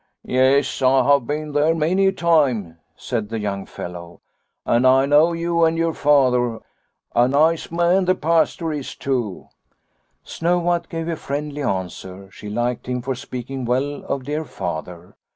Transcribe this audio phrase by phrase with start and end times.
[0.25, 4.19] "'Yes, I have been there many a time,' said the young fellow,'
[4.65, 6.57] and I know you and your Father;
[7.13, 9.49] a nice man the Pastor is too.'"
[10.23, 15.15] Snow White gave a friendly answer, she liked him for speaking well of dear Father.